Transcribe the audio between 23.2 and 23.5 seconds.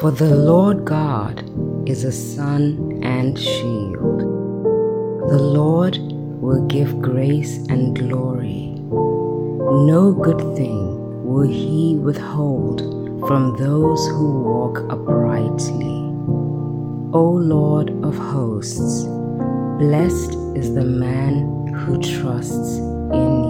You.